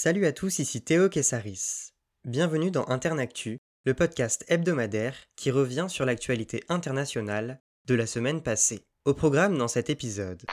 [0.00, 1.88] Salut à tous, ici Théo Kessaris.
[2.24, 8.84] Bienvenue dans Internactu, le podcast hebdomadaire qui revient sur l'actualité internationale de la semaine passée.
[9.06, 10.44] Au programme dans cet épisode.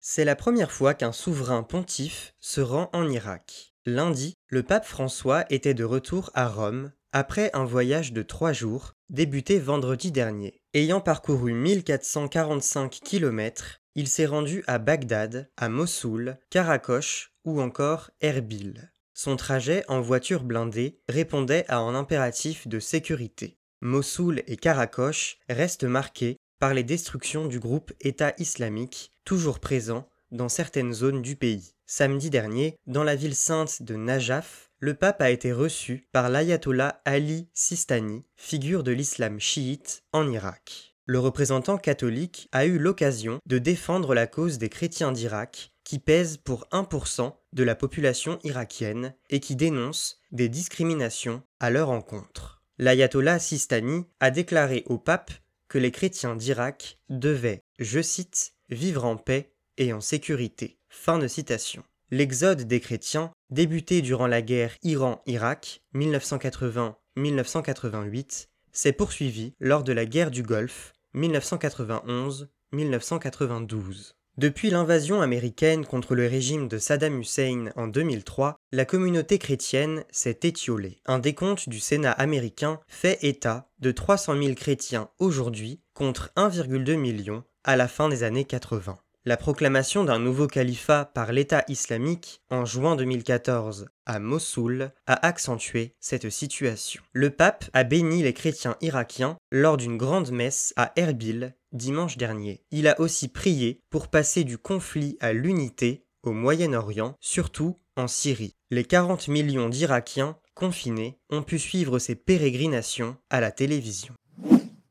[0.00, 3.74] C'est la première fois qu'un souverain pontife se rend en Irak.
[3.86, 8.92] Lundi, le pape François était de retour à Rome après un voyage de trois jours
[9.08, 10.62] débuté vendredi dernier.
[10.72, 18.92] Ayant parcouru 1445 km, il s'est rendu à Bagdad, à Mossoul, Karakosh ou encore Erbil.
[19.14, 23.58] Son trajet en voiture blindée répondait à un impératif de sécurité.
[23.80, 30.48] Mossoul et Karakosh restent marqués par les destructions du groupe État islamique, toujours présent dans
[30.48, 31.74] certaines zones du pays.
[31.86, 37.02] Samedi dernier, dans la ville sainte de Najaf, le pape a été reçu par l'ayatollah
[37.04, 43.58] Ali Sistani, figure de l'islam chiite en Irak le représentant catholique a eu l'occasion de
[43.58, 49.40] défendre la cause des chrétiens d'Irak, qui pèsent pour 1% de la population irakienne et
[49.40, 52.62] qui dénoncent des discriminations à leur encontre.
[52.78, 55.32] L'ayatollah Sistani a déclaré au pape
[55.66, 60.78] que les chrétiens d'Irak devaient, je cite, vivre en paix et en sécurité.
[60.90, 61.82] Fin de citation.
[62.12, 70.30] L'exode des chrétiens, débuté durant la guerre Iran-Irak 1980-1988, s'est poursuivi lors de la guerre
[70.30, 74.14] du Golfe 1991-1992.
[74.36, 80.40] Depuis l'invasion américaine contre le régime de Saddam Hussein en 2003, la communauté chrétienne s'est
[80.44, 81.00] étiolée.
[81.04, 87.44] Un décompte du Sénat américain fait état de 300 000 chrétiens aujourd'hui contre 1,2 million
[87.64, 88.96] à la fin des années 80.
[89.26, 95.94] La proclamation d'un nouveau califat par l'État islamique en juin 2014 à Mossoul a accentué
[96.00, 97.02] cette situation.
[97.12, 102.64] Le pape a béni les chrétiens irakiens lors d'une grande messe à Erbil dimanche dernier.
[102.70, 108.56] Il a aussi prié pour passer du conflit à l'unité au Moyen-Orient, surtout en Syrie.
[108.70, 114.14] Les 40 millions d'Irakiens confinés ont pu suivre ces pérégrinations à la télévision.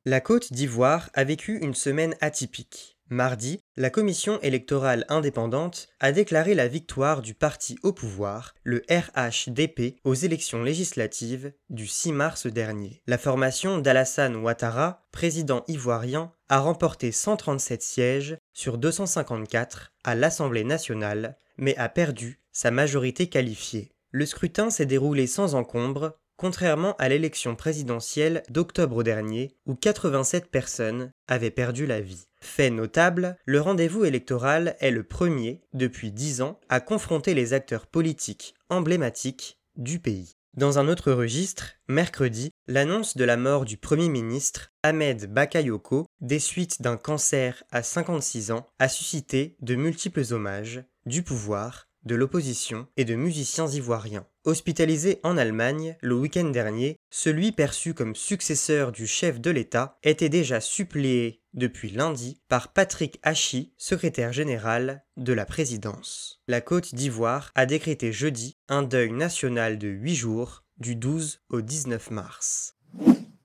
[0.06, 2.99] La Côte d'Ivoire a vécu une semaine atypique.
[3.12, 10.00] Mardi, la commission électorale indépendante a déclaré la victoire du parti au pouvoir, le RHDP,
[10.04, 13.02] aux élections législatives du 6 mars dernier.
[13.08, 21.36] La formation d'Alassane Ouattara, président ivoirien, a remporté 137 sièges sur 254 à l'Assemblée nationale,
[21.58, 23.92] mais a perdu sa majorité qualifiée.
[24.12, 31.12] Le scrutin s'est déroulé sans encombre, contrairement à l'élection présidentielle d'octobre dernier où 87 personnes
[31.28, 32.28] avaient perdu la vie.
[32.40, 37.88] Fait notable, le rendez-vous électoral est le premier, depuis dix ans, à confronter les acteurs
[37.88, 40.32] politiques emblématiques du pays.
[40.56, 46.40] Dans un autre registre, mercredi, l'annonce de la mort du Premier ministre Ahmed Bakayoko, des
[46.40, 52.88] suites d'un cancer à 56 ans, a suscité de multiples hommages, du pouvoir, de l'opposition
[52.98, 54.26] et de musiciens ivoiriens.
[54.46, 60.30] Hospitalisé en Allemagne le week-end dernier, celui perçu comme successeur du chef de l'État était
[60.30, 66.42] déjà suppléé depuis lundi par Patrick Hachi, secrétaire général de la présidence.
[66.48, 71.62] La Côte d'Ivoire a décrété jeudi un deuil national de 8 jours du 12 au
[71.62, 72.76] 19 mars.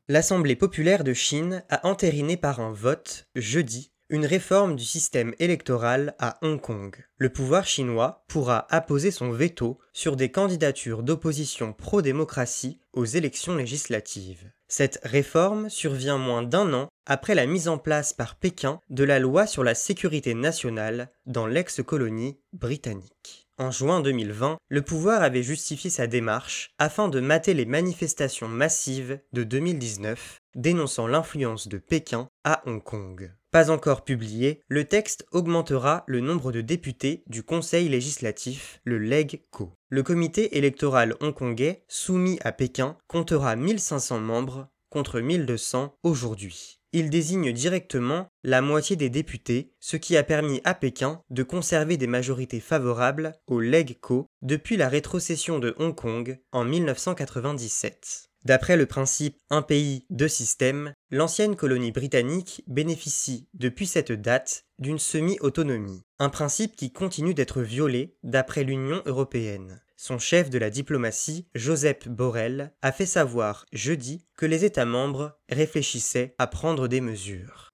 [0.07, 6.15] L'Assemblée populaire de Chine a entériné par un vote jeudi une réforme du système électoral
[6.19, 6.95] à Hong Kong.
[7.19, 14.51] Le pouvoir chinois pourra apposer son veto sur des candidatures d'opposition pro-démocratie aux élections législatives.
[14.69, 19.19] Cette réforme survient moins d'un an après la mise en place par Pékin de la
[19.19, 23.47] loi sur la sécurité nationale dans l'ex-colonie britannique.
[23.57, 29.21] En juin 2020, le pouvoir avait justifié sa démarche afin de mater les manifestations massives
[29.33, 33.33] de 2019 dénonçant l'influence de Pékin à Hong Kong.
[33.51, 39.73] Pas encore publié, le texte augmentera le nombre de députés du Conseil législatif, le LegCo.
[39.89, 46.81] Le comité électoral hongkongais, soumis à Pékin, comptera 1500 membres contre 1200 aujourd'hui.
[46.93, 51.97] Il désigne directement la moitié des députés, ce qui a permis à Pékin de conserver
[51.97, 58.31] des majorités favorables au LegCo depuis la rétrocession de Hong Kong en 1997.
[58.45, 64.99] D'après le principe un pays, deux systèmes, l'ancienne colonie britannique bénéficie depuis cette date d'une
[64.99, 69.81] semi-autonomie, un principe qui continue d'être violé d'après l'Union européenne.
[69.97, 75.39] Son chef de la diplomatie, Joseph Borrell, a fait savoir jeudi que les États membres
[75.49, 77.71] réfléchissaient à prendre des mesures.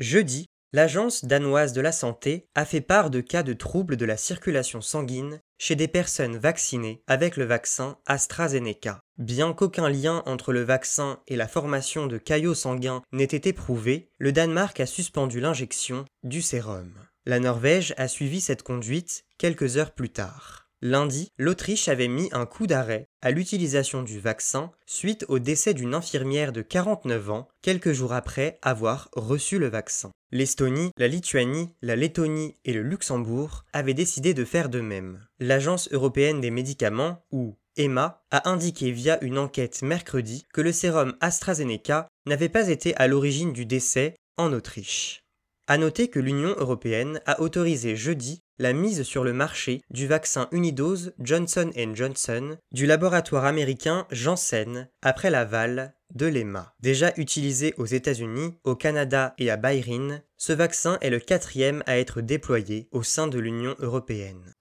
[0.00, 4.16] Jeudi, l'Agence danoise de la santé a fait part de cas de troubles de la
[4.16, 9.01] circulation sanguine chez des personnes vaccinées avec le vaccin AstraZeneca.
[9.18, 14.08] Bien qu'aucun lien entre le vaccin et la formation de caillots sanguins n'ait été prouvé,
[14.18, 16.92] le Danemark a suspendu l'injection du sérum.
[17.26, 20.62] La Norvège a suivi cette conduite quelques heures plus tard.
[20.84, 25.94] Lundi, l'Autriche avait mis un coup d'arrêt à l'utilisation du vaccin suite au décès d'une
[25.94, 30.10] infirmière de 49 ans quelques jours après avoir reçu le vaccin.
[30.32, 35.24] L'Estonie, la Lituanie, la Lettonie et le Luxembourg avaient décidé de faire de même.
[35.38, 41.14] L'Agence européenne des médicaments, ou EMA, a indiqué via une enquête mercredi que le sérum
[41.20, 45.22] AstraZeneca n'avait pas été à l'origine du décès en Autriche.
[45.68, 50.48] À noter que l'Union européenne a autorisé jeudi la mise sur le marché du vaccin
[50.52, 56.74] unidose Johnson Johnson du laboratoire américain Janssen après l'aval de l'EMA.
[56.80, 61.98] Déjà utilisé aux États-Unis, au Canada et à Bahreïn, ce vaccin est le quatrième à
[61.98, 64.52] être déployé au sein de l'Union européenne.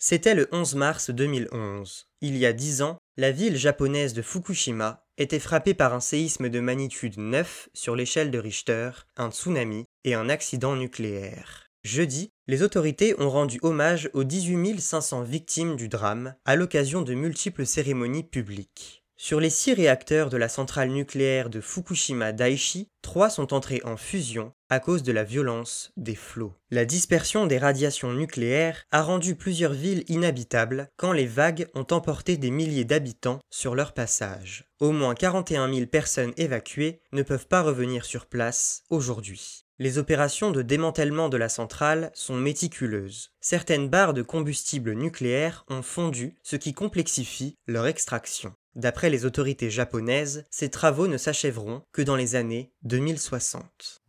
[0.00, 2.06] C'était le 11 mars 2011.
[2.20, 6.48] Il y a dix ans, la ville japonaise de Fukushima était frappée par un séisme
[6.48, 11.66] de magnitude 9 sur l'échelle de Richter, un tsunami et un accident nucléaire.
[11.82, 17.14] Jeudi, les autorités ont rendu hommage aux 18 500 victimes du drame à l'occasion de
[17.14, 19.02] multiples cérémonies publiques.
[19.16, 23.96] Sur les six réacteurs de la centrale nucléaire de Fukushima Daiichi, trois sont entrés en
[23.96, 26.54] fusion à cause de la violence des flots.
[26.70, 32.36] La dispersion des radiations nucléaires a rendu plusieurs villes inhabitables quand les vagues ont emporté
[32.36, 34.64] des milliers d'habitants sur leur passage.
[34.80, 39.64] Au moins 41 000 personnes évacuées ne peuvent pas revenir sur place aujourd'hui.
[39.80, 43.30] Les opérations de démantèlement de la centrale sont méticuleuses.
[43.40, 48.52] Certaines barres de combustible nucléaire ont fondu, ce qui complexifie leur extraction.
[48.74, 54.02] D'après les autorités japonaises, ces travaux ne s'achèveront que dans les années 2060.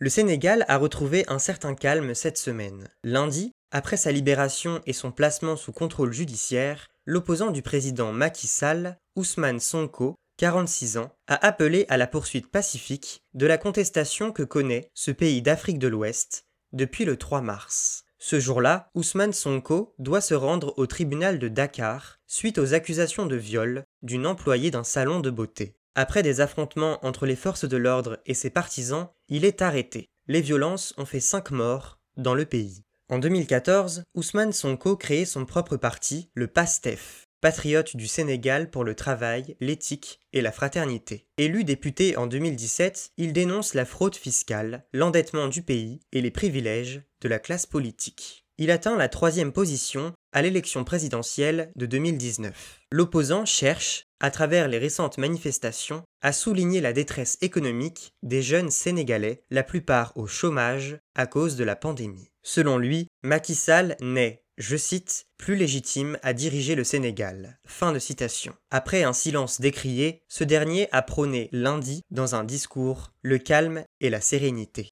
[0.00, 2.88] Le Sénégal a retrouvé un certain calme cette semaine.
[3.02, 8.96] Lundi, après sa libération et son placement sous contrôle judiciaire, l'opposant du président Macky Sall,
[9.16, 14.88] Ousmane Sonko, 46 ans, a appelé à la poursuite pacifique de la contestation que connaît
[14.94, 18.04] ce pays d'Afrique de l'Ouest depuis le 3 mars.
[18.18, 23.36] Ce jour-là, Ousmane Sonko doit se rendre au tribunal de Dakar suite aux accusations de
[23.36, 25.74] viol d'une employée d'un salon de beauté.
[25.96, 30.08] Après des affrontements entre les forces de l'ordre et ses partisans, il est arrêté.
[30.26, 32.82] Les violences ont fait 5 morts dans le pays.
[33.08, 38.94] En 2014, Ousmane Sonko créait son propre parti, le PASTEF, patriote du Sénégal pour le
[38.94, 41.26] travail, l'éthique et la fraternité.
[41.38, 47.02] Élu député en 2017, il dénonce la fraude fiscale, l'endettement du pays et les privilèges
[47.20, 48.44] de la classe politique.
[48.58, 52.80] Il atteint la troisième position à l'élection présidentielle de 2019.
[52.90, 59.42] L'opposant cherche, à travers les récentes manifestations, à souligner la détresse économique des jeunes Sénégalais,
[59.50, 62.30] la plupart au chômage à cause de la pandémie.
[62.42, 67.60] Selon lui, Macky Sall n'est je cite, plus légitime à diriger le Sénégal.
[67.64, 68.54] Fin de citation.
[68.72, 74.10] Après un silence décrié, ce dernier a prôné lundi, dans un discours, le calme et
[74.10, 74.90] la sérénité.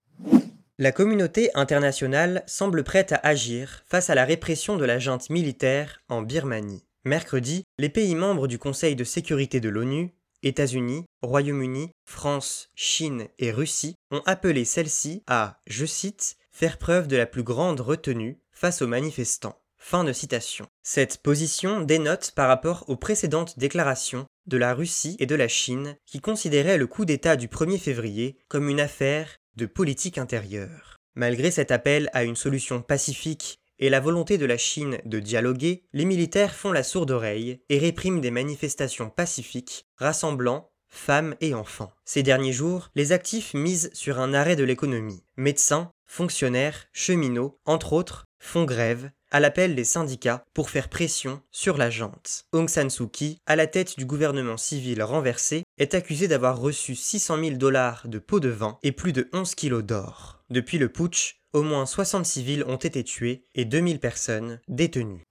[0.78, 6.02] La communauté internationale semble prête à agir face à la répression de la junte militaire
[6.10, 6.84] en Birmanie.
[7.06, 13.52] Mercredi, les pays membres du Conseil de sécurité de l'ONU, États-Unis, Royaume-Uni, France, Chine et
[13.52, 18.82] Russie, ont appelé celle-ci à, je cite, faire preuve de la plus grande retenue face
[18.82, 19.58] aux manifestants.
[19.78, 20.66] Fin de citation.
[20.82, 25.96] Cette position dénote par rapport aux précédentes déclarations de la Russie et de la Chine
[26.04, 30.96] qui considéraient le coup d'État du 1er février comme une affaire de politique intérieure.
[31.14, 35.84] Malgré cet appel à une solution pacifique et la volonté de la Chine de dialoguer,
[35.92, 41.92] les militaires font la sourde oreille et répriment des manifestations pacifiques rassemblant femmes et enfants.
[42.04, 45.22] Ces derniers jours, les actifs misent sur un arrêt de l'économie.
[45.36, 51.76] Médecins, fonctionnaires, cheminots, entre autres, font grève à l'appel des syndicats pour faire pression sur
[51.76, 52.44] la jante.
[52.52, 56.94] Aung San Suu Kyi, à la tête du gouvernement civil renversé, est accusé d'avoir reçu
[56.94, 60.42] 600 000 dollars de pots de vin et plus de 11 kilos d'or.
[60.50, 65.26] Depuis le putsch, au moins 60 civils ont été tués et 2000 personnes détenues.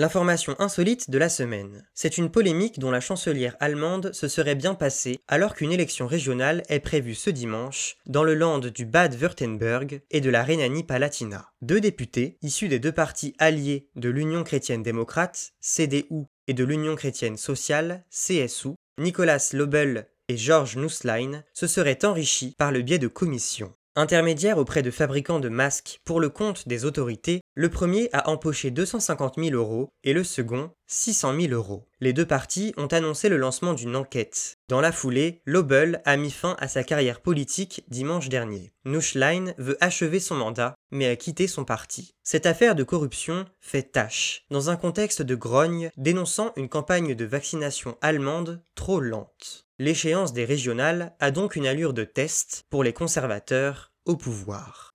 [0.00, 1.86] L'information insolite de la semaine.
[1.92, 6.62] C'est une polémique dont la chancelière allemande se serait bien passée alors qu'une élection régionale
[6.70, 11.50] est prévue ce dimanche dans le land du Bade-Württemberg et de la Rhénanie-Palatinat.
[11.60, 16.96] Deux députés, issus des deux partis alliés de l'Union chrétienne démocrate, CDU, et de l'Union
[16.96, 18.70] chrétienne sociale, CSU,
[19.00, 23.72] Nicolas Lobel et Georges Nusslein, se seraient enrichis par le biais de commissions.
[23.96, 28.70] Intermédiaire auprès de fabricants de masques pour le compte des autorités, le premier a empoché
[28.70, 31.88] 250 000 euros et le second 600 000 euros.
[32.00, 34.58] Les deux parties ont annoncé le lancement d'une enquête.
[34.70, 38.70] Dans la foulée, Lobel a mis fin à sa carrière politique dimanche dernier.
[38.84, 42.14] Nuschlein veut achever son mandat, mais a quitté son parti.
[42.22, 47.24] Cette affaire de corruption fait tâche, dans un contexte de grogne dénonçant une campagne de
[47.24, 49.66] vaccination allemande trop lente.
[49.80, 54.94] L'échéance des régionales a donc une allure de test pour les conservateurs au pouvoir.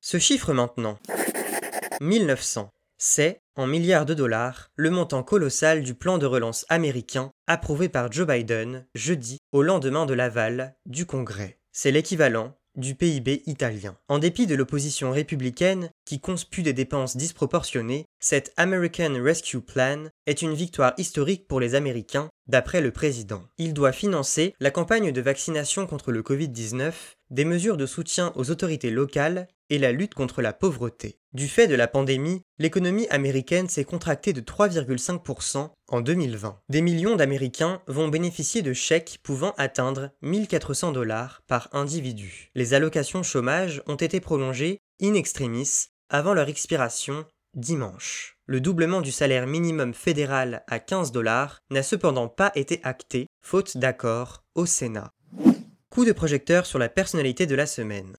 [0.00, 0.96] Ce chiffre maintenant.
[2.00, 2.70] 1900.
[3.04, 8.12] C'est, en milliards de dollars, le montant colossal du plan de relance américain approuvé par
[8.12, 11.58] Joe Biden jeudi au lendemain de l'aval du Congrès.
[11.72, 13.96] C'est l'équivalent du PIB italien.
[14.06, 20.40] En dépit de l'opposition républicaine, qui conspue des dépenses disproportionnées, cet American Rescue Plan est
[20.40, 23.42] une victoire historique pour les Américains, d'après le président.
[23.58, 26.92] Il doit financer la campagne de vaccination contre le Covid-19,
[27.30, 31.18] des mesures de soutien aux autorités locales et la lutte contre la pauvreté.
[31.32, 36.60] Du fait de la pandémie, l'économie américaine s'est contractée de 3,5% en 2020.
[36.68, 42.50] Des millions d'Américains vont bénéficier de chèques pouvant atteindre 1400 dollars par individu.
[42.54, 47.24] Les allocations chômage ont été prolongées in extremis avant leur expiration
[47.54, 48.36] dimanche.
[48.44, 53.78] Le doublement du salaire minimum fédéral à 15 dollars n'a cependant pas été acté, faute
[53.78, 55.12] d'accord au Sénat.
[55.88, 58.16] Coup de projecteur sur la personnalité de la semaine.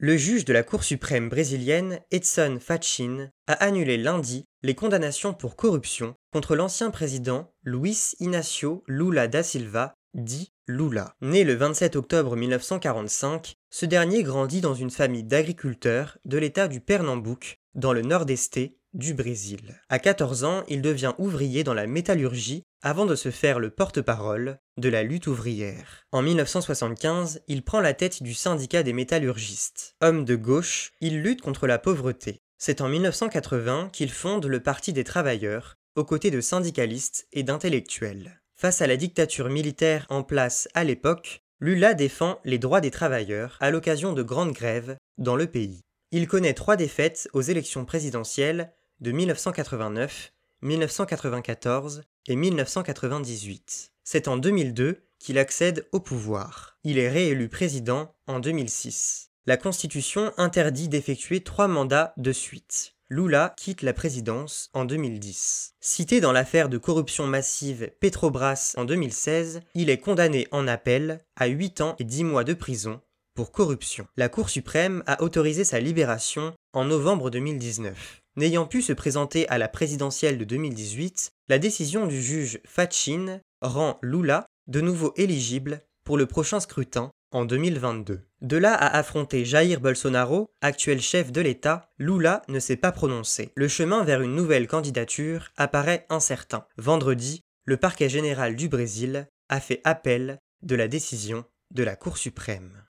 [0.00, 5.56] Le juge de la Cour suprême brésilienne, Edson Fachin, a annulé lundi les condamnations pour
[5.56, 11.16] corruption contre l'ancien président Luiz Inácio Lula da Silva, dit Lula.
[11.20, 16.80] Né le 27 octobre 1945, ce dernier grandit dans une famille d'agriculteurs de l'état du
[16.80, 18.56] Pernambouc, dans le nord-est
[18.98, 19.80] du Brésil.
[19.88, 24.58] À 14 ans, il devient ouvrier dans la métallurgie avant de se faire le porte-parole
[24.76, 26.04] de la lutte ouvrière.
[26.12, 29.94] En 1975, il prend la tête du syndicat des métallurgistes.
[30.02, 32.40] Homme de gauche, il lutte contre la pauvreté.
[32.58, 38.40] C'est en 1980 qu'il fonde le Parti des travailleurs, aux côtés de syndicalistes et d'intellectuels.
[38.56, 43.56] Face à la dictature militaire en place à l'époque, Lula défend les droits des travailleurs
[43.60, 45.80] à l'occasion de grandes grèves dans le pays.
[46.10, 53.92] Il connaît trois défaites aux élections présidentielles de 1989, 1994 et 1998.
[54.04, 56.78] C'est en 2002 qu'il accède au pouvoir.
[56.84, 59.30] Il est réélu président en 2006.
[59.46, 62.94] La Constitution interdit d'effectuer trois mandats de suite.
[63.08, 65.74] Lula quitte la présidence en 2010.
[65.80, 71.46] Cité dans l'affaire de corruption massive Petrobras en 2016, il est condamné en appel à
[71.46, 73.00] 8 ans et 10 mois de prison
[73.34, 74.06] pour corruption.
[74.16, 78.22] La Cour suprême a autorisé sa libération en novembre 2019.
[78.36, 83.98] N'ayant pu se présenter à la présidentielle de 2018, la décision du juge Fachin rend
[84.02, 88.20] Lula de nouveau éligible pour le prochain scrutin en 2022.
[88.40, 93.50] De là à affronter Jair Bolsonaro, actuel chef de l'État, Lula ne s'est pas prononcé.
[93.56, 96.64] Le chemin vers une nouvelle candidature apparaît incertain.
[96.76, 102.16] Vendredi, le parquet général du Brésil a fait appel de la décision de la Cour
[102.16, 102.84] suprême.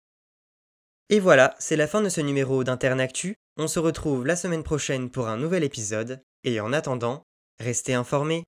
[1.10, 3.36] Et voilà, c'est la fin de ce numéro d'Internactu.
[3.58, 7.24] On se retrouve la semaine prochaine pour un nouvel épisode, et en attendant,
[7.58, 8.44] restez informés.